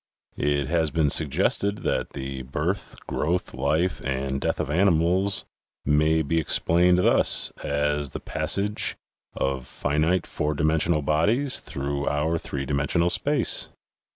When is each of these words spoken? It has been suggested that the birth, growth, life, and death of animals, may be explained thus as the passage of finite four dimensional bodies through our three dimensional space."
It 0.37 0.65
has 0.65 0.89
been 0.89 1.11
suggested 1.11 1.83
that 1.83 2.13
the 2.13 2.41
birth, 2.41 2.95
growth, 3.05 3.53
life, 3.53 4.01
and 4.03 4.41
death 4.41 4.59
of 4.59 4.71
animals, 4.71 5.45
may 5.85 6.23
be 6.23 6.39
explained 6.39 6.97
thus 6.97 7.51
as 7.63 8.09
the 8.09 8.19
passage 8.19 8.95
of 9.35 9.67
finite 9.67 10.25
four 10.25 10.55
dimensional 10.55 11.03
bodies 11.03 11.59
through 11.59 12.07
our 12.07 12.39
three 12.39 12.65
dimensional 12.65 13.11
space." 13.11 13.69